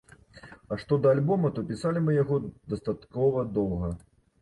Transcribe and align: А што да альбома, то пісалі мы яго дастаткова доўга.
А 0.75 0.77
што 0.83 0.97
да 1.03 1.11
альбома, 1.17 1.53
то 1.59 1.65
пісалі 1.69 2.03
мы 2.07 2.19
яго 2.23 2.41
дастаткова 2.71 3.49
доўга. 3.63 3.97